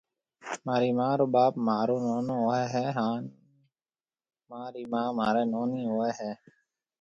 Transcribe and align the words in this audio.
مهارِي 0.65 0.91
مان 0.99 1.11
رو 1.19 1.25
ٻاپ 1.35 1.53
مهارو 1.65 1.95
نونو 2.05 2.33
هوئيَ 2.43 2.65
هيَ 2.73 2.85
هانَ 2.97 3.21
مان 4.49 4.65
رِي 4.75 4.83
مان 4.93 5.07
مهارِي 5.17 5.43
نونِي 5.53 5.79
هوئيَ 5.91 6.11
هيَ۔ 6.19 6.31